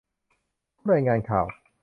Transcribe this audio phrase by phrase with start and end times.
[0.77, 1.45] ผู้รายงานข่าว